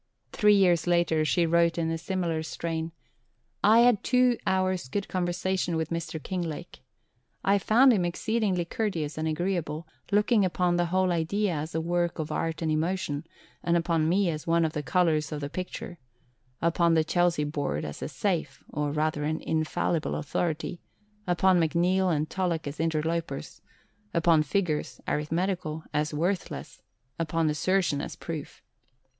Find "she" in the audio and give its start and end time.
1.23-1.45